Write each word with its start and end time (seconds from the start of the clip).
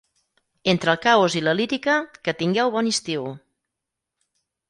Entre 0.71 0.93
el 0.93 0.99
caos 1.03 1.35
i 1.41 1.43
la 1.47 1.53
lírica, 1.59 1.97
que 2.29 2.35
tingueu 2.41 2.73
bon 2.79 2.91
estiu! 2.95 3.27